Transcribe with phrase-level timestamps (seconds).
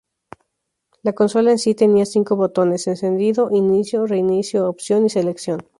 [1.03, 5.61] La consola en sí tenía cinco botones: encendido, inicio, reinicio, opción y selección.